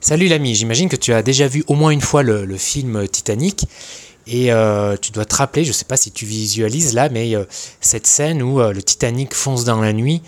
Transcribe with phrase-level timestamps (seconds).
[0.00, 3.66] Salut l'ami, j'imagine que tu as déjà vu au moins une fois le, film Titanic
[4.26, 7.34] et euh, tu dois te rappeler, je ne sais pas si tu visualises là, mais
[7.34, 7.44] euh,
[7.80, 10.22] cette scène où euh, le Titanic fonce dans la nuit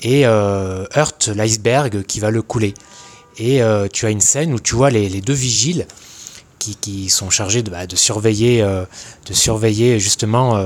[0.00, 2.74] et heurte l'iceberg qui va le couler.
[3.38, 5.86] Et tu as une scène où tu vois les, deux vigiles
[6.58, 10.62] qui, sont chargés de, bah, surveiller, de surveiller justement,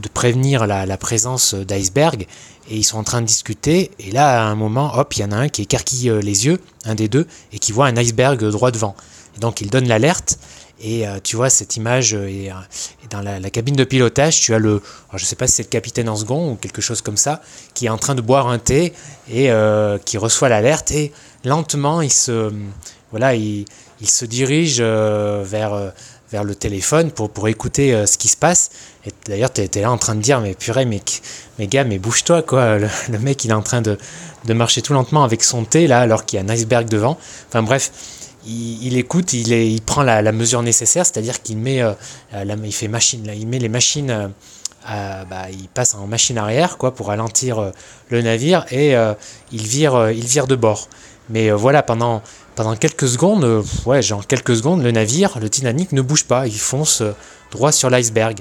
[0.00, 2.26] de prévenir la, présence d'iceberg
[2.68, 3.90] et ils sont en train de discuter.
[3.98, 6.60] Et là, à un moment, hop, il y en a un qui écarquille les yeux,
[6.84, 8.94] un des deux, et qui voit un iceberg droit devant.
[9.36, 10.38] Et donc il donne l'alerte.
[10.82, 12.50] Et euh, tu vois cette image, euh, et,
[13.10, 14.82] dans la, cabine de pilotage, tu as le,
[15.14, 17.42] je sais pas si c'est le capitaine en second ou quelque chose comme ça,
[17.74, 18.94] qui est en train de boire un thé
[19.30, 21.12] et euh, qui reçoit l'alerte et
[21.44, 22.52] lentement il se,
[23.10, 23.66] voilà, il,
[24.00, 25.92] il se dirige vers,
[26.32, 28.70] vers le téléphone pour, pour écouter ce qui se passe.
[29.04, 31.00] Et d'ailleurs, tu es, là en train de dire, mais purée, mais,
[31.58, 32.78] mais gars, mais bouge-toi, quoi.
[32.78, 33.98] Le, mec, il est en train de,
[34.44, 37.18] de marcher tout lentement avec son thé, là, alors qu'il y a un iceberg devant.
[37.48, 37.90] Enfin bref,
[38.46, 41.92] il, écoute, il, il prend la, mesure nécessaire, c'est-à-dire qu'il met, euh,
[42.64, 44.10] il fait machine, il met les machines,
[44.90, 47.70] euh, bah, il passe en machine arrière quoi pour ralentir euh,
[48.08, 48.94] le navire et
[49.52, 50.88] il vire, il vire de bord.
[51.28, 52.22] Mais voilà, pendant,
[52.62, 56.58] pendant quelques secondes, ouais, genre quelques secondes, le navire, le Titanic ne bouge pas, il
[56.58, 57.02] fonce
[57.50, 58.40] droit sur l'iceberg.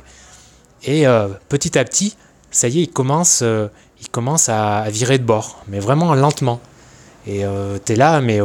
[0.83, 1.05] Et
[1.47, 2.17] petit à petit,
[2.51, 6.59] ça y est, il commence, il commence à, virer de bord, mais vraiment lentement.
[7.27, 7.45] Et
[7.85, 8.41] tu es là, mais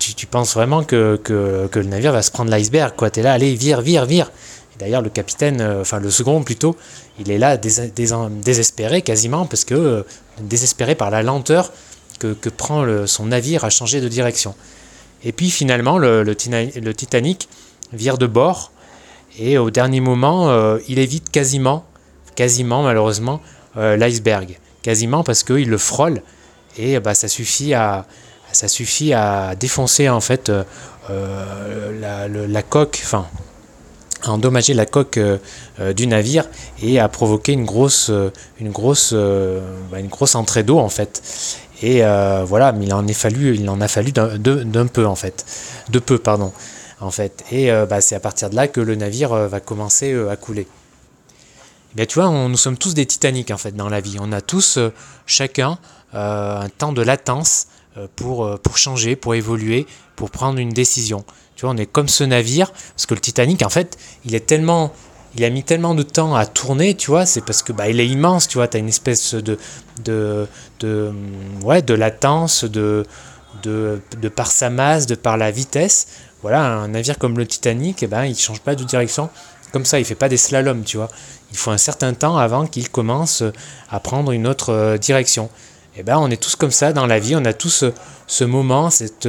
[0.00, 3.08] tu, penses vraiment que, le navire va se prendre l'iceberg, quoi.
[3.14, 4.32] es là, allez, vire, vire, vire.
[4.80, 6.76] D'ailleurs, le capitaine, euh, enfin le second plutôt,
[7.20, 10.02] il est là désespéré quasiment, parce que euh,
[10.40, 11.72] désespéré par la lenteur
[12.18, 14.54] que, prend son navire à changer de direction.
[15.24, 17.48] Et puis finalement, le, Titanic
[17.92, 18.72] vire de bord,
[19.38, 21.84] et au dernier moment, euh, il évite quasiment,
[22.34, 23.40] quasiment malheureusement,
[23.74, 24.58] l'iceberg.
[24.82, 26.22] Quasiment parce qu'il le frôle,
[26.78, 28.06] et bah, ça suffit à,
[28.52, 30.64] ça suffit à défoncer en fait euh,
[31.10, 33.26] euh, la, coque, enfin
[34.22, 35.38] à endommager la coque euh,
[35.94, 36.46] du navire
[36.82, 41.22] et à provoquer une grosse, bah, une grosse entrée d'eau en fait.
[41.82, 42.00] Et
[42.44, 45.44] voilà, mais il en, est fallu, il en a fallu d'un peu en fait,
[45.90, 46.52] de peu pardon,
[47.00, 47.44] en fait.
[47.52, 50.62] Et bah, c'est à partir de là que le navire va commencer à couler.
[50.62, 50.66] Et
[51.92, 54.16] eh bien, tu vois, nous sommes tous des Titanic en fait dans la vie.
[54.20, 54.78] On a tous,
[55.26, 55.78] chacun,
[56.14, 57.66] un temps de latence
[57.98, 59.86] euh, pour, euh, pour changer, pour évoluer,
[60.16, 61.24] pour prendre une décision.
[61.54, 64.44] Tu vois, on est comme ce navire, parce que le Titanic, en fait, il est
[64.44, 64.92] tellement,
[65.36, 68.00] il a mis tellement de temps à tourner, tu vois, c'est parce que bah, il
[68.00, 69.58] est immense, tu vois, tu as une espèce de,
[70.04, 70.46] de,
[70.80, 71.12] de,
[71.62, 73.04] ouais, de latence, de,
[73.62, 76.06] de, de, par sa masse, de par la vitesse.
[76.42, 79.28] Voilà, un navire comme le Titanic, eh ben, il change pas de direction
[79.72, 81.10] comme ça, il fait pas des slaloms, tu vois.
[81.50, 83.42] Il faut un certain temps avant qu'il commence
[83.90, 85.50] à prendre une autre euh, direction
[85.98, 87.84] eh ben, on est tous comme ça dans la vie, on a tous
[88.26, 89.28] ce, moment, cette,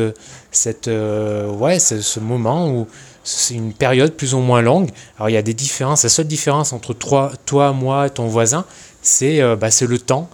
[0.52, 2.88] cette, euh, ouais, ce, moment où
[3.24, 4.90] c'est une période plus ou moins longue.
[5.18, 8.66] Alors il y a des différences, la seule différence entre toi, toi moi, ton voisin,
[9.02, 10.30] c'est euh, bah, le temps.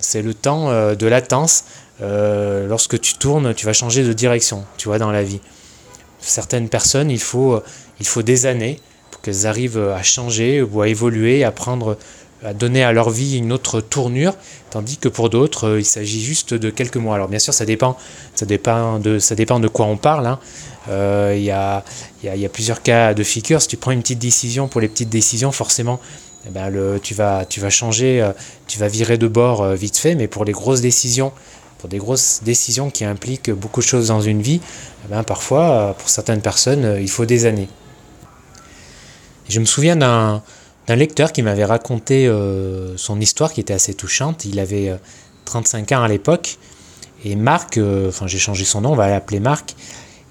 [0.00, 1.64] C'est le temps euh, de latence.
[2.00, 5.40] lorsque tu tournes, tu vas changer de direction, tu vois, dans la vie.
[6.20, 7.60] Certaines personnes, il faut,
[8.00, 8.80] il faut des années
[9.10, 11.96] pour qu'elles arrivent à changer ou à évoluer, à prendre
[12.44, 14.34] à donner à leur vie une autre tournure,
[14.70, 17.16] tandis que pour d'autres, euh, il s'agit juste de quelques mois.
[17.16, 17.96] Alors bien sûr, ça dépend,
[18.34, 20.26] ça dépend de, ça dépend de quoi on parle.
[20.26, 20.38] Hein.
[20.88, 21.84] Euh, il y, a,
[22.22, 23.60] y, a, plusieurs cas de figure.
[23.60, 26.00] Si tu prends une petite décision, pour les petites décisions, forcément,
[26.46, 28.32] eh ben, le, tu, vas, tu vas changer, euh,
[28.68, 31.32] tu vas virer de bord vite fait, mais pour les grosses décisions,
[31.78, 34.60] pour des grosses décisions qui impliquent beaucoup de choses dans une vie,
[35.04, 37.68] eh ben, parfois, pour certaines personnes, il faut des années.
[39.48, 40.42] je me souviens d'un
[40.88, 44.46] d'un lecteur qui m'avait raconté euh, son histoire qui était assez touchante.
[44.46, 44.98] Il avait
[45.44, 46.56] 35 euh, ans à l'époque.
[47.24, 49.74] Et Marc, euh, enfin j'ai changé son nom, on va l'appeler Marc,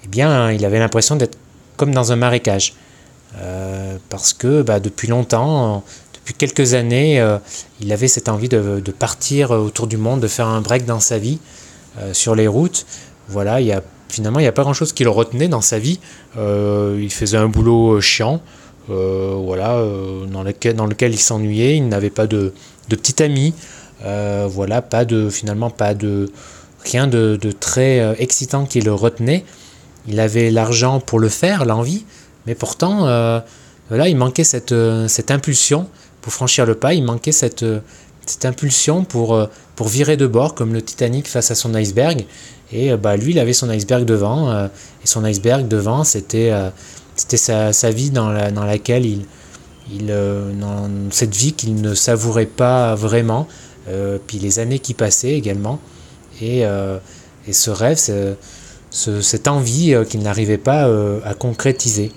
[0.04, 1.38] eh bien il avait l'impression d'être
[1.76, 2.74] comme dans un marécage.
[4.08, 7.24] parce que bah, depuis longtemps, depuis quelques années,
[7.80, 11.18] il avait cette envie de, partir autour du monde, de faire un break dans sa
[11.18, 11.38] vie,
[12.12, 12.84] sur les routes.
[13.28, 15.78] Voilà, il y a, finalement, il n'y a pas grand-chose qui le retenait dans sa
[15.78, 16.00] vie.
[16.36, 18.40] il faisait un boulot chiant.
[18.90, 22.52] Euh, voilà, euh, dans, lequel, dans lequel il s'ennuyait, il n'avait pas de,
[22.88, 23.54] de petit ami,
[24.04, 26.30] euh, voilà, pas de, finalement pas de,
[26.84, 29.44] rien de, très excitant qui le retenait.
[30.06, 32.04] Il avait l'argent pour le faire, l'envie,
[32.46, 33.00] mais pourtant,
[33.88, 34.74] voilà, il manquait cette,
[35.06, 35.86] cette impulsion
[36.22, 37.64] pour franchir le pas, il manquait cette,
[38.24, 42.24] cette impulsion pour, pour virer de bord, comme le Titanic face à son iceberg.
[42.72, 46.52] Et bah, lui, il avait son iceberg devant, et son iceberg devant, c'était
[47.18, 49.26] c'était sa, vie dans, dans laquelle il,
[49.92, 50.52] il euh,
[51.10, 53.46] cette vie qu'il ne savourait pas vraiment,
[53.88, 55.78] euh, puis les années qui passaient également.
[56.40, 56.98] Et, euh,
[57.46, 57.98] et ce rêve,
[58.90, 60.88] cette envie qu'il n'arrivait pas
[61.24, 62.12] à concrétiser.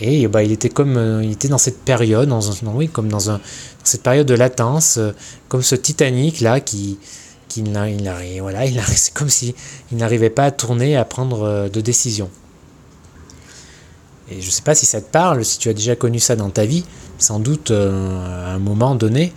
[0.00, 2.42] Et bah, il était comme il était dans cette période, dans
[2.74, 3.40] oui, comme dans, un,
[3.82, 4.98] cette période de latence,
[5.48, 6.98] comme ce Titanic là qui,
[7.48, 7.64] qui
[8.40, 8.60] voilà,
[8.94, 9.54] c'est comme si
[9.90, 12.28] il n'arrivait pas à tourner, à prendre de décision.
[14.30, 16.36] Et je ne sais pas si ça te parle, si tu as déjà connu ça
[16.36, 16.84] dans ta vie,
[17.18, 19.32] sans doute à un moment donné,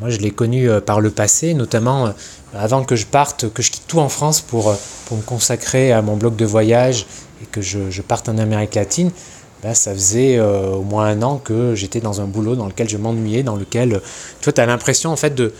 [0.00, 2.10] moi, je l'ai connu euh, par le passé, notamment euh,
[2.52, 4.74] avant que je parte, que je quitte tout en France pour, euh,
[5.06, 7.06] pour me consacrer à mon blog de voyage
[7.42, 9.12] et que je, parte en Amérique latine.
[9.62, 12.98] Bah, ça faisait au moins un an que j'étais dans un boulot dans lequel je
[12.98, 14.02] m'ennuyais, dans lequel
[14.42, 15.54] tu as l'impression en fait de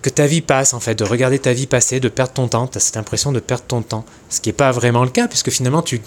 [0.00, 2.68] que ta vie passe en fait, de regarder ta vie passer, de perdre ton temps,
[2.68, 4.04] tu as cette impression de perdre ton temps.
[4.30, 6.00] Ce qui n'est pas vraiment le cas, puisque finalement tu,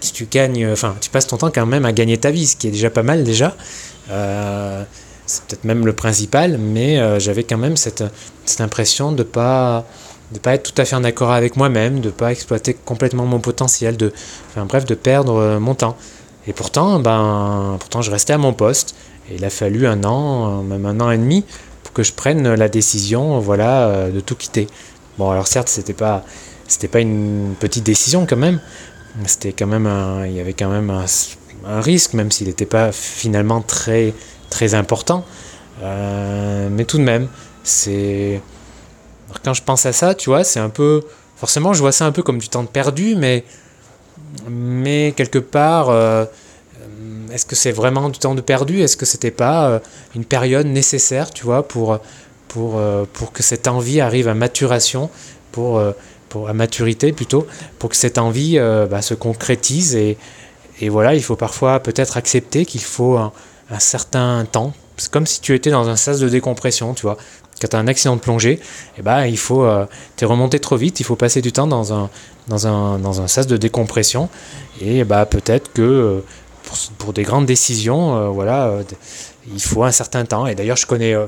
[0.00, 2.68] tu gagnes, enfin tu passes ton temps quand même à gagner ta vie, ce qui
[2.68, 3.54] est déjà pas mal déjà.
[4.10, 4.84] Euh,
[5.26, 8.04] c'est peut-être même le principal, mais euh, j'avais quand même cette,
[8.44, 9.84] cette impression de pas,
[10.32, 13.40] de pas être tout à fait en accord avec moi-même, de pas exploiter complètement mon
[13.40, 14.12] potentiel, de,
[14.56, 15.96] bref, de perdre euh, mon temps.
[16.46, 18.94] Et pourtant, ben, pourtant, je restais à mon poste,
[19.28, 21.44] et il a fallu un an, même un an et demi,
[21.82, 24.68] pour que je prenne la décision, voilà, de tout quitter.
[25.18, 26.24] Bon, alors certes, c'était pas,
[26.68, 28.60] c'était pas une petite décision quand même,
[29.24, 29.88] c'était quand même,
[30.26, 34.12] il y avait quand même un, risque, même s'il n'était pas finalement très
[34.50, 35.24] très important.
[35.82, 37.28] Euh, mais tout de même,
[37.62, 38.40] c'est.
[39.44, 41.02] Quand je pense à ça, tu vois, c'est un peu.
[41.36, 43.44] Forcément, je vois ça un peu comme du temps perdu, mais.
[44.48, 45.88] Mais quelque part.
[45.90, 46.24] Euh,
[47.32, 48.80] est-ce que c'est vraiment du temps de perdu?
[48.80, 49.78] Est-ce que c'était pas euh,
[50.14, 51.98] une période nécessaire, tu vois, pour,
[52.48, 52.80] pour,
[53.12, 55.10] pour que cette envie arrive à maturation,
[55.52, 55.82] pour,
[56.28, 57.46] pour, à maturité plutôt,
[57.78, 58.58] pour que cette envie
[58.90, 60.16] bah, se concrétise et,
[60.80, 64.72] et voilà, il faut parfois peut-être accepter qu'il faut un certain temps.
[64.96, 67.16] C'est comme si tu étais dans un sas de décompression, tu vois.
[67.60, 68.60] Quand tu as un accident de plongée,
[68.98, 69.64] eh ben, il faut.
[69.64, 69.86] Euh,
[70.20, 72.10] es remonté trop vite, il faut passer du temps dans un,
[72.48, 74.28] dans un, dans un sas de décompression.
[74.80, 76.20] Et bah, peut-être que euh,
[76.64, 78.78] pour, pour, des grandes décisions, euh, voilà,
[79.52, 80.46] il faut un certain temps.
[80.46, 81.26] Et d'ailleurs, je connais, euh,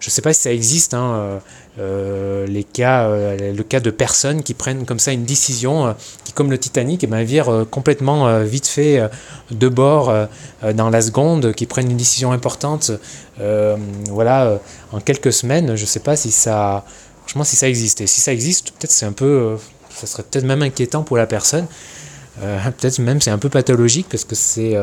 [0.00, 1.38] je ne sais pas si ça existe, hein, euh,
[1.78, 5.94] euh, les cas, le cas de personnes qui prennent comme ça une décision,
[6.24, 9.02] qui comme le Titanic, eh ben, virent complètement vite fait
[9.50, 10.12] de bord
[10.74, 12.90] dans la seconde, qui prennent une décision importante,
[14.08, 14.58] voilà,
[14.92, 15.76] en quelques semaines.
[15.76, 16.84] Je ne sais pas si ça,
[17.22, 18.00] franchement, si ça existe.
[18.00, 19.56] Et si ça existe, peut-être c'est un peu,
[19.94, 21.66] ça serait peut-être même inquiétant pour la personne.
[22.40, 24.74] peut-être même c'est un peu pathologique parce que c'est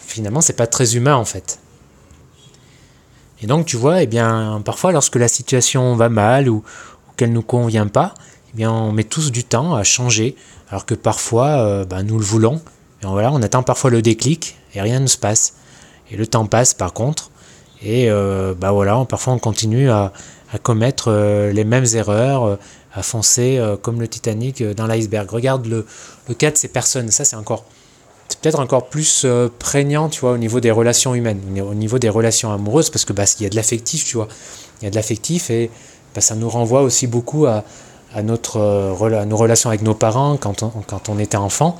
[0.00, 1.60] finalement c'est pas très humain en fait.
[3.44, 6.64] Et donc, tu vois, eh bien, parfois, lorsque la situation va mal ou,
[7.18, 8.14] qu'elle ne nous convient pas,
[8.48, 10.34] eh bien, on met tous du temps à changer,
[10.70, 12.62] alors que parfois, euh, ben, nous le voulons.
[13.02, 15.56] Et voilà, on attend parfois le déclic et rien ne se passe.
[16.10, 17.30] Et le temps passe, par contre,
[17.82, 20.14] et euh, bah voilà, parfois on continue à,
[20.62, 22.58] commettre euh, les mêmes erreurs,
[22.94, 25.28] à foncer comme le Titanic dans l'iceberg.
[25.30, 25.84] Regarde le,
[26.28, 27.66] le, cas de ces personnes, ça c'est encore
[28.34, 32.00] c'est peut-être encore plus euh, prégnant, tu vois, au niveau des relations humaines, au niveau
[32.00, 34.26] des relations amoureuses, parce que bah, il y a de l'affectif, tu vois,
[34.80, 35.70] il y a de l'affectif et
[36.16, 37.62] bah, ça nous renvoie aussi beaucoup à,
[38.24, 41.78] notre, euh, nos relations avec nos parents quand on, quand on était enfant.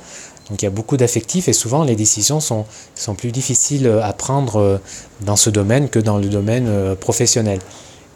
[0.49, 4.13] Donc il y a beaucoup d'affectifs et souvent les décisions sont, sont plus difficiles à
[4.13, 4.77] prendre euh,
[5.21, 7.59] dans ce domaine que dans le domaine professionnel.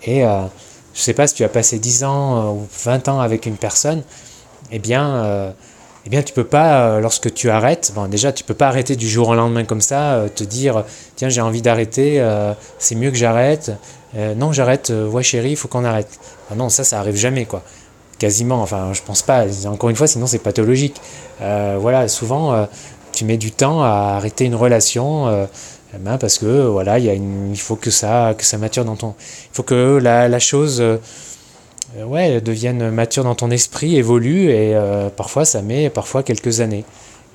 [0.03, 0.49] Et je ne
[0.93, 4.01] sais pas si tu as passé 10 ans ou 20 ans avec une personne,
[4.71, 5.53] eh bien
[6.05, 8.95] eh bien tu peux pas, euh, lorsque tu arrêtes, bon déjà tu peux pas arrêter
[8.95, 10.83] du jour au lendemain comme ça, euh, te dire
[11.15, 13.71] tiens j'ai envie d'arrêter, euh, c'est mieux que j'arrête,
[14.15, 16.19] non j'arrête, ouais chérie, il faut qu'on arrête.
[16.51, 17.61] Ah non ça ça arrive jamais quoi,
[18.17, 20.99] quasiment, enfin je pense pas, encore une fois sinon c'est pathologique.
[21.39, 22.67] voilà, souvent
[23.11, 25.47] tu mets du temps à arrêter une relation.
[25.95, 28.95] Eh ben, parce que voilà, y a il faut que ça, que ça mature dans
[28.95, 29.15] ton.
[29.51, 30.83] Il faut que la, la chose
[31.97, 36.85] ouais, deviennent matures dans ton esprit, évoluent, et euh, parfois ça met parfois quelques années.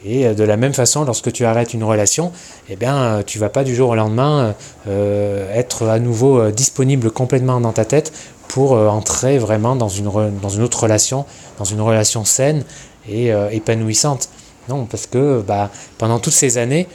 [0.04, 2.32] Et euh, de la même façon, lorsque tu arrêtes une relation,
[2.68, 4.54] eh bien, tu vas pas du jour au lendemain
[4.87, 8.12] être à nouveau disponible complètement dans ta tête
[8.49, 11.25] pour entrer vraiment dans une, dans une autre relation,
[11.58, 12.64] dans une relation saine
[13.08, 14.28] et épanouissante.
[14.68, 16.87] Non, parce que bah, pendant toutes ces années,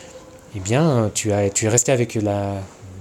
[0.55, 2.53] eh bien, tu, as, tu es resté avec la,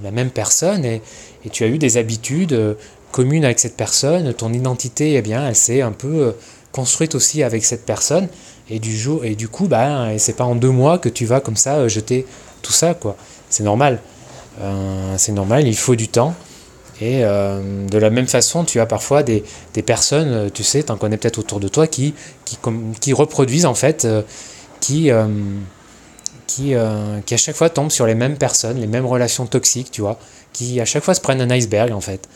[0.02, 1.02] la même personne et,
[1.44, 2.76] et, tu as eu des habitudes
[3.12, 6.32] commune avec cette personne, ton identité, eh bien, elle s'est un peu euh,
[6.72, 8.28] construite aussi avec cette personne.
[8.70, 11.40] Et du, jour, et du coup, bah, c'est pas en deux mois que tu vas
[11.40, 12.26] comme ça euh, jeter
[12.62, 13.16] tout ça, quoi.
[13.48, 14.00] C'est normal.
[14.60, 16.34] Euh, c'est normal, il faut du temps.
[17.00, 20.96] Et de la même façon, tu as parfois des, des personnes, tu sais, tu en
[20.96, 22.12] connais peut-être autour de toi, qui,
[22.44, 22.58] qui,
[23.00, 24.04] qui reproduisent en fait,
[24.80, 25.08] qui,
[26.48, 26.74] qui,
[27.24, 30.18] qui à chaque fois tombent sur les mêmes personnes, les mêmes relations toxiques, tu vois,
[30.52, 32.28] qui à chaque fois se prennent un iceberg en fait.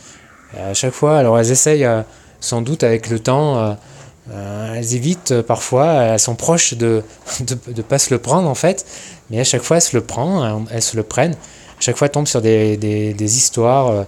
[0.59, 2.03] À chaque fois, alors elles essayent euh,
[2.41, 3.77] sans doute avec le temps
[4.31, 7.03] euh, elles évitent parfois, elles sont proches de
[7.77, 8.87] ne pas se le prendre en fait,
[9.31, 11.35] mais à chaque fois elles se le prennent, elles se le prennent.
[11.35, 14.07] À chaque fois elles tombent sur des, des histoires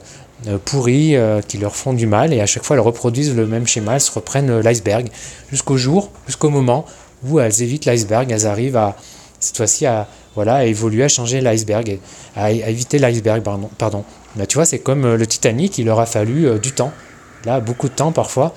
[0.64, 1.16] pourries
[1.48, 4.00] qui leur font du mal et à chaque fois elles reproduisent le même schéma, elles
[4.00, 5.08] se reprennent l'iceberg
[5.50, 6.84] jusqu'au jour, jusqu'au moment
[7.26, 8.96] où elles évitent l'iceberg, elles arrivent à
[9.40, 11.98] cette fois-ci à voilà, évoluer, à changer l'iceberg,
[12.36, 13.42] à, éviter l'iceberg,
[13.78, 14.04] pardon.
[14.36, 16.92] Bah, tu vois, c'est comme euh, le Titanic, il leur a fallu euh, du temps,
[17.44, 18.54] là, beaucoup de temps parfois,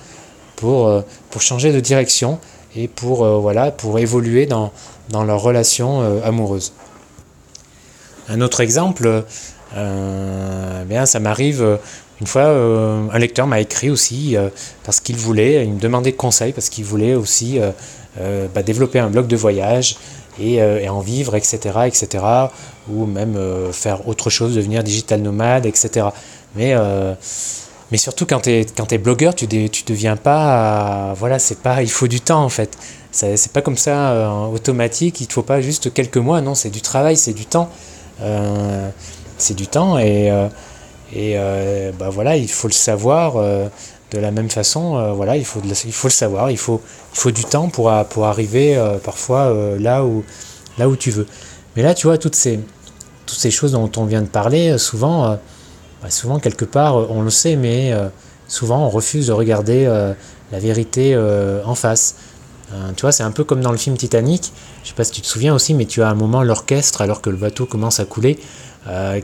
[0.56, 1.02] pour, euh,
[1.40, 2.40] changer de direction
[2.76, 4.72] et pour, voilà, pour évoluer dans,
[5.10, 6.74] dans leur relation amoureuse.
[8.28, 9.24] Un autre exemple,
[9.76, 11.78] eh bien, ça m'arrive
[12.20, 14.36] une fois, un lecteur m'a écrit aussi
[14.84, 17.60] parce qu'il voulait, il me demandait conseil parce qu'il voulait aussi
[18.54, 19.98] bah, développer un blog de voyage
[20.40, 22.24] euh, et, en vivre, etc., etc.,
[22.90, 26.08] ou même euh, faire autre chose, devenir digital nomade, etc.
[26.56, 27.14] Mais, euh,
[27.92, 31.82] mais surtout quand tu es, es blogueur, tu ne tu deviens pas, voilà, c'est pas,
[31.82, 32.78] il faut du temps en fait.
[33.12, 36.82] C'est pas comme ça automatique, il te faut pas juste quelques mois, non, c'est du
[36.82, 37.70] travail, c'est du temps.
[39.38, 40.32] c'est du temps et,
[41.16, 41.36] et
[41.98, 43.38] bah voilà, il faut le savoir
[44.12, 46.82] de la même façon, voilà, il faut, le savoir, il faut,
[47.26, 50.24] du temps pour, arriver euh, parfois euh, là, où,
[50.96, 51.28] tu veux.
[51.76, 52.60] Mais là, tu vois, toutes ces,
[53.26, 55.38] toutes ces choses dont on vient de parler, euh, souvent,
[56.02, 57.94] bah, souvent quelque part, on le sait, mais
[58.48, 59.86] souvent on refuse de regarder
[60.52, 61.18] la vérité
[61.66, 62.16] en face.
[62.96, 64.54] tu vois, c'est un peu comme dans le film Titanic.
[64.84, 67.22] Je sais pas si tu te souviens aussi, mais tu as un moment l'orchestre, alors
[67.22, 68.40] que le bateau commence à couler,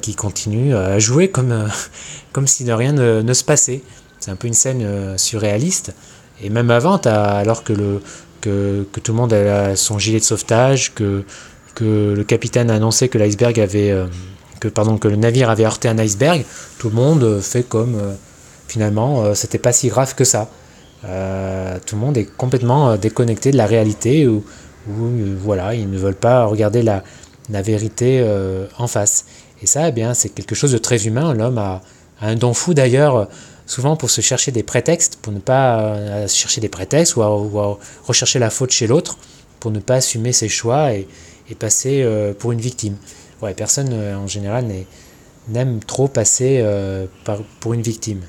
[0.02, 1.30] qui continue à jouer
[2.34, 3.82] comme, si de rien ne se passait.
[4.24, 5.94] C'est un peu une scène surréaliste.
[6.42, 7.74] Et même avant, alors que,
[8.42, 11.26] tout le monde a son gilet de sauvetage, que,
[11.82, 13.92] le capitaine a annoncé que l'iceberg avait.
[13.92, 14.06] Euh,
[14.64, 16.46] le navire avait heurté un iceberg,
[16.78, 18.14] tout le monde fait comme euh,
[18.70, 20.48] finalement euh, c'était pas si grave que ça.
[21.02, 24.42] tout le monde est complètement déconnecté de la réalité ou,
[24.88, 27.04] voilà, ils ne veulent pas regarder la,
[27.50, 28.26] vérité
[28.78, 29.26] en face.
[29.62, 31.34] Et ça, eh bien, c'est quelque chose de très humain.
[31.34, 31.82] L'homme a,
[32.22, 33.28] un don fou d'ailleurs
[33.66, 37.80] souvent pour se chercher des prétextes, pour ne pas euh, chercher des prétextes ou à,
[38.06, 39.18] rechercher la faute chez l'autre,
[39.60, 41.08] pour ne pas assumer ses choix et,
[41.60, 42.96] passer euh, pour une victime.
[43.44, 44.66] Ouais, personne euh, en général
[45.50, 46.66] n'aime trop passer
[47.60, 48.22] pour une victime.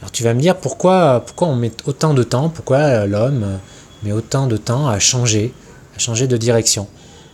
[0.00, 3.58] Alors tu vas me dire pourquoi, pourquoi on met autant de temps, pourquoi l'homme
[4.04, 5.52] met autant de temps à changer,
[5.96, 6.86] à changer de direction?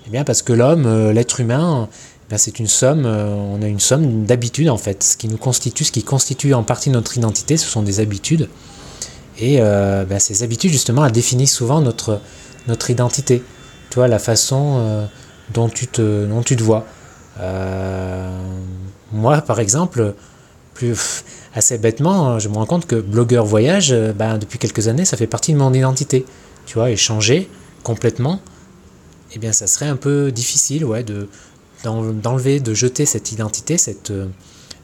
[0.09, 1.89] Eh bien parce que l'homme, l'être humain,
[2.39, 5.03] c'est une somme, euh, on a une somme d'habitudes en fait.
[5.03, 8.49] Ce qui nous constitue, ce qui constitue en partie notre identité, ce sont des habitudes.
[9.39, 12.21] Et euh, ben, ces habitudes, justement, elles définissent souvent notre,
[12.69, 13.43] notre identité.
[13.91, 15.07] Tu vois, la façon euh,
[15.53, 16.87] dont, tu te, dont tu te vois.
[19.13, 20.15] moi, par exemple,
[21.55, 25.27] assez bêtement, je me rends compte que blogueur voyage, ben, depuis quelques années, ça fait
[25.27, 26.25] partie de mon identité.
[26.67, 27.49] Tu vois, et changer
[27.83, 28.41] complètement,
[29.35, 31.29] eh bien, ça serait un peu difficile, ouais, de,
[31.85, 34.27] d'enlever, de jeter cette identité, cette, euh,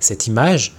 [0.01, 0.75] cette image.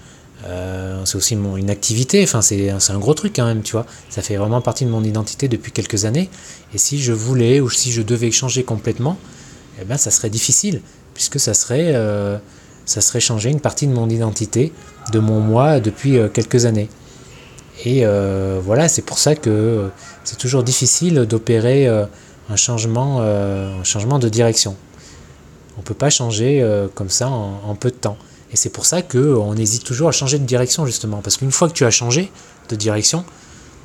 [0.46, 3.86] Euh, c'est aussi mon, une activité, enfin c'est, un gros truc quand même, tu vois.
[4.10, 6.30] Ça fait vraiment partie de mon identité depuis quelques années.
[6.74, 9.18] Et si je voulais ou si je devais changer complètement,
[9.82, 10.82] eh bien ça serait difficile,
[11.14, 12.38] puisque ça serait, euh,
[12.86, 14.72] ça serait changer une partie de mon identité,
[15.12, 16.90] de mon moi depuis quelques années.
[17.86, 18.04] Et
[18.62, 19.90] voilà, c'est pour ça que
[20.24, 24.76] c'est toujours difficile d'opérer un, changement, un changement de direction.
[25.80, 28.18] On ne peut pas changer euh, comme ça en, peu de temps.
[28.52, 31.22] Et c'est pour ça qu'on hésite toujours à changer de direction, justement.
[31.24, 32.34] Parce qu'une fois que tu as changé
[32.68, 33.24] de direction,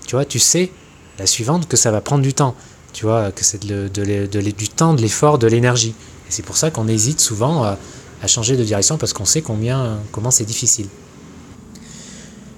[0.04, 0.72] tu vois, tu sais,
[1.20, 2.56] la suivante, que ça va prendre du temps.
[2.92, 5.94] Tu vois, que c'est du temps, de l'effort, de l'énergie.
[6.28, 7.78] Et c'est pour ça qu'on hésite souvent à,
[8.26, 10.88] changer de direction, parce qu'on sait combien, comment c'est difficile.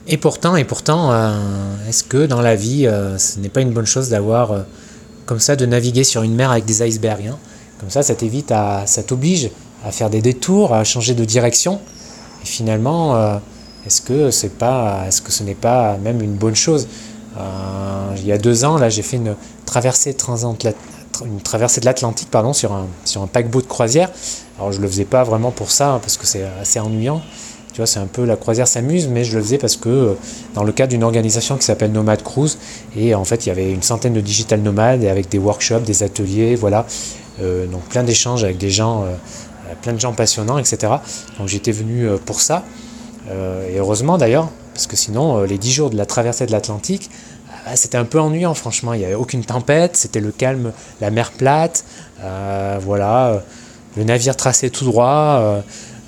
[0.06, 3.72] Et pourtant, et pourtant, euh, est-ce que dans la vie, euh, ce n'est pas une
[3.72, 4.64] bonne chose d'avoir,
[5.26, 7.38] comme ça, de naviguer sur une mer avec des icebergs hein?
[7.78, 8.14] Comme ça, ça
[8.86, 9.50] ça t'oblige
[9.84, 11.80] à faire des détours, à changer de direction.
[12.42, 13.38] Et finalement, euh,
[13.86, 16.88] est-ce que c'est pas, est-ce que ce n'est pas même une bonne chose?
[17.38, 20.74] Euh, Il y a deux ans, là, j'ai fait une traversée transatlantique
[21.24, 24.10] de l'Atlantique pardon sur un sur un paquebot de croisière.
[24.58, 27.22] Alors je le faisais pas vraiment pour ça hein, parce que c'est assez ennuyant.
[27.72, 30.14] Tu vois, c'est un peu la croisière s'amuse, mais je le faisais parce que euh,
[30.54, 32.56] dans le cadre d'une organisation qui s'appelle Nomad Cruise,
[32.96, 36.02] et en fait il y avait une centaine de digital nomades avec des workshops, des
[36.02, 36.86] ateliers, voilà.
[37.42, 39.14] Euh, donc plein d'échanges avec des gens, euh,
[39.82, 40.94] plein de gens passionnants, etc.
[41.38, 42.64] Donc j'étais venu euh, pour ça.
[43.28, 47.10] et heureusement d'ailleurs, parce que sinon les dix jours de la traversée de l'Atlantique,
[47.74, 51.32] c'était un peu ennuyant franchement, il n'y avait aucune tempête, c'était le calme, la mer
[51.32, 51.84] plate,
[52.20, 53.42] voilà,
[53.96, 55.60] le navire tracé tout droit.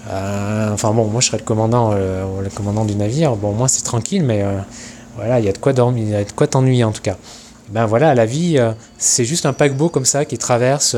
[0.08, 3.34] enfin bon, moi je serais le commandant, le commandant du navire.
[3.34, 4.44] Bon, moi c'est tranquille, mais
[5.16, 7.02] voilà, il y a de quoi dormir, il y a de quoi t'ennuyer en tout
[7.02, 7.16] cas.
[7.70, 8.58] Ben voilà, la vie,
[8.96, 10.96] c'est juste un paquebot comme ça qui traverse,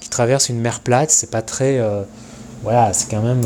[0.00, 1.10] qui traverse une mer plate.
[1.10, 1.80] C'est pas très,
[2.62, 3.42] voilà, c'est quand même,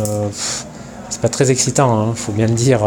[1.11, 2.81] c'est pas très excitant, hein, faut bien le dire,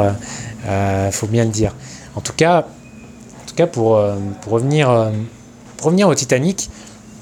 [1.11, 1.75] faut bien le dire.
[2.15, 4.01] En tout cas, en tout cas pour,
[4.41, 5.11] pour revenir,
[5.81, 6.71] revenir au Titanic,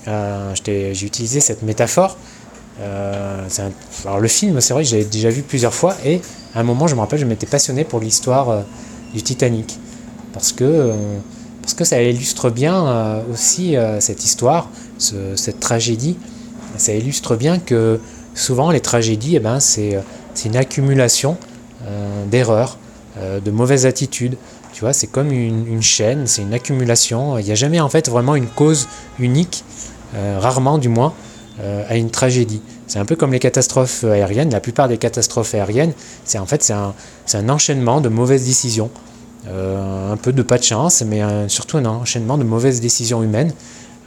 [0.05, 2.17] j'ai utilisé cette métaphore.
[2.81, 3.47] Euh,
[4.05, 6.21] alors le film, c'est vrai que j'avais déjà vu plusieurs fois et
[6.53, 8.61] à un moment, je me rappelle, je m'étais passionné pour l'histoire euh,
[9.13, 9.79] du Titanic
[10.33, 11.17] parce que, euh,
[11.65, 14.69] parce que ça illustre bien aussi cette histoire,
[14.99, 16.15] cette tragédie.
[16.77, 17.99] Ça illustre bien que
[18.35, 19.97] souvent les tragédies, eh ben, c'est
[20.45, 21.37] une accumulation
[22.29, 22.77] d'erreurs,
[23.19, 24.37] de mauvaises attitudes.
[24.73, 27.39] Tu vois, c'est comme une, une chaîne, c'est une accumulation.
[27.39, 29.63] Il n'y a jamais en fait vraiment une cause unique,
[30.13, 31.15] rarement du moins
[31.89, 32.61] à une tragédie.
[32.85, 34.51] C'est un peu comme les catastrophes aériennes.
[34.51, 35.93] La plupart des catastrophes aériennes,
[36.25, 36.93] c'est en fait c'est un,
[37.33, 38.91] un, enchaînement de mauvaises décisions.
[39.47, 43.53] Euh, un peu de pas de chance, mais surtout un enchaînement de mauvaises décisions humaines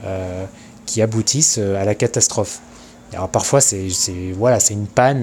[0.04, 0.44] euh,
[0.84, 2.60] qui aboutissent euh, à la catastrophe.
[3.12, 3.88] Alors parfois c'est
[4.36, 5.22] voilà, c'est une panne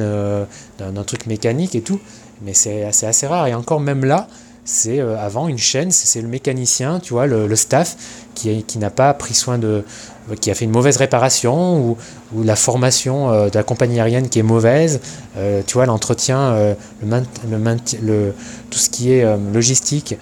[0.79, 2.00] d'un truc mécanique et tout,
[2.41, 3.45] mais c'est assez rare.
[3.45, 4.27] Et encore même là,
[4.65, 7.95] c'est avant une chaîne, c'est le mécanicien, tu vois, le, staff
[8.34, 9.86] qui, qui n'a pas pris soin de,
[10.34, 11.98] qui a fait une mauvaise réparation ou,
[12.34, 15.00] ou la formation euh, de la compagnie aérienne qui est mauvaise,
[15.38, 18.34] euh, tu vois, l'entretien, euh, le, le, le,
[18.72, 20.17] tout ce qui est logistique,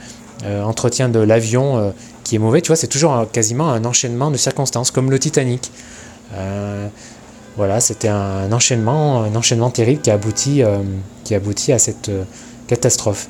[0.66, 1.94] entretien de l'avion
[2.26, 5.72] qui est mauvais, tu vois, c'est toujours quasiment un enchaînement de circonstances, comme le Titanic.
[7.56, 10.62] voilà, c'était un, enchaînement, un enchaînement terrible qui a abouti,
[11.24, 12.12] qui abouti à cette
[12.68, 13.30] catastrophe.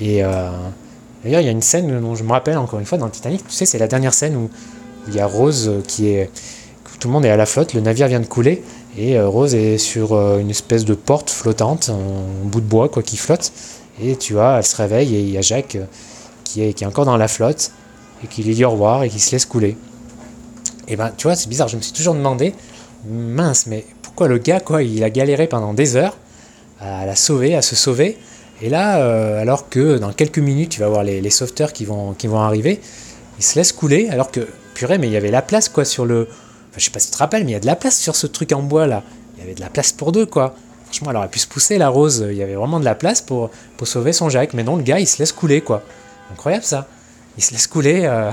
[0.00, 3.06] Et d'ailleurs, il y a une scène dont je me rappelle encore une fois dans
[3.06, 4.50] le Titanic, tu sais, c'est la dernière scène où
[5.08, 6.30] il y a Rose qui est.
[6.98, 8.62] Tout le monde est à la flotte, le navire vient de couler,
[8.96, 12.88] et euh, Rose est sur euh, une espèce de porte flottante, un bout de bois
[12.88, 13.52] quoi, qui flotte.
[14.00, 15.84] Et tu vois, elle se réveille et il y a Jacques euh,
[16.44, 17.72] qui est, qui est encore dans la flotte
[18.24, 19.76] et qui lui dit au revoir et qui se laisse couler.
[20.88, 22.54] Et ben, tu vois, c'est bizarre, je me suis toujours demandé,
[23.10, 26.16] mince, mais pourquoi le gars, quoi, il a galéré pendant des heures
[26.80, 28.16] à la sauver, à se sauver,
[28.62, 32.26] et là, alors que dans quelques minutes, tu vas voir les, sauveteurs qui vont, qui
[32.26, 32.80] vont arriver,
[33.38, 36.06] il se laisse couler, alors que purée, mais il y avait la place, quoi, sur
[36.06, 36.28] le.
[36.30, 37.98] Enfin, je sais pas si tu te rappelles, mais il y a de la place
[37.98, 39.02] sur ce truc en bois, là.
[39.36, 40.54] Il y avait de la place pour deux, quoi.
[40.86, 42.26] Franchement, elle aurait pu se pousser, la rose.
[42.30, 44.54] Il y avait vraiment de la place pour, pour sauver son Jacques.
[44.54, 45.82] Mais non, le gars, il se laisse couler, quoi.
[46.32, 46.86] Incroyable, ça.
[47.36, 48.04] Il se laisse couler.
[48.04, 48.30] Euh...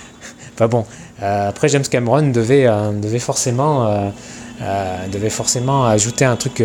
[0.54, 0.86] enfin bon.
[1.22, 6.62] Euh, après, James Cameron devait, euh, devait, forcément, euh, devait forcément ajouter un truc,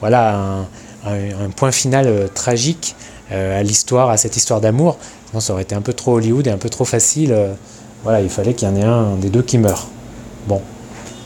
[0.00, 0.66] voilà,
[1.04, 2.94] un, point final tragique
[3.30, 4.98] à l'histoire, à cette histoire d'amour.
[5.28, 7.34] Sinon, ça aurait été un peu trop Hollywood et un peu trop facile
[8.02, 9.86] voilà, il fallait qu'il y en ait un des deux qui meure.
[10.46, 10.60] Bon.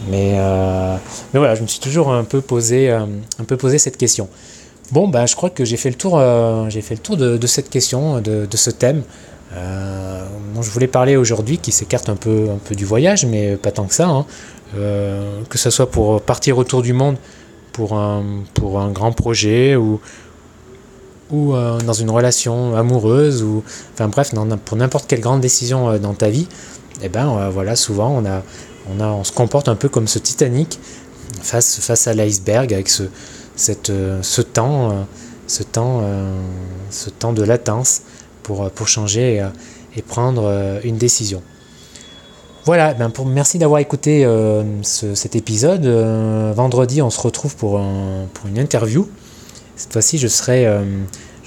[0.08, 0.96] Mais, euh,
[1.32, 3.06] mais voilà, je me suis toujours un peu posé, euh,
[3.38, 4.28] un peu posé cette question.
[4.92, 7.46] Bon, ben, je crois que j'ai fait le tour, euh, j'ai fait le tour de,
[7.46, 9.02] cette question, de, ce thème
[10.54, 13.70] dont je voulais parler aujourd'hui, qui s'écarte un peu, un peu du voyage, mais pas
[13.70, 14.08] tant que ça.
[14.08, 14.26] Hein.
[14.74, 17.16] que ce soit pour partir autour du monde
[17.74, 18.22] pour un,
[18.92, 20.00] grand projet ou,
[21.30, 24.32] ou dans une relation amoureuse, ou enfin bref,
[24.64, 26.46] pour n'importe quelle grande décision dans ta vie,
[27.02, 28.42] et eh ben voilà, souvent on, a,
[28.88, 30.78] on, a, on se comporte un peu comme ce Titanic
[31.42, 33.02] face, à l'iceberg avec ce,
[34.42, 35.06] temps,
[37.32, 38.02] de latence
[38.42, 39.44] pour changer
[39.96, 41.42] et, prendre une décision.
[42.64, 44.26] Voilà, ben merci d'avoir écouté
[44.82, 45.86] cet épisode.
[46.54, 49.08] vendredi, on se retrouve pour, un, pour une interview.
[49.76, 50.66] Cette fois-ci, je serai,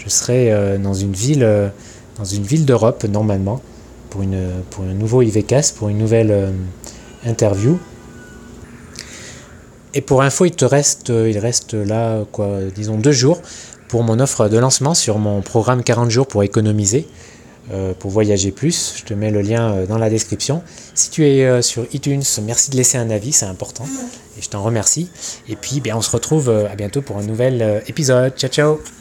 [0.08, 1.46] serai dans une ville,
[2.66, 3.62] d'Europe normalement
[4.10, 6.52] pour, un nouveau IVCAS, pour une nouvelle euh,
[7.26, 7.80] interview.
[9.94, 13.42] Et pour info, il te reste, euh, il reste là, quoi, disons deux jours
[13.88, 17.27] pour mon offre de lancement sur mon programme 40 jours pour économiser, euh,
[18.00, 18.94] pour voyager plus.
[18.98, 20.62] Je te mets le lien dans la description.
[20.94, 23.86] Si tu es sur iTunes, merci de laisser un avis, c'est important.
[24.38, 25.10] Et je t'en remercie.
[25.50, 28.34] Et puis, bien, on se retrouve à bientôt pour un nouvel épisode.
[28.38, 28.97] Ciao, ciao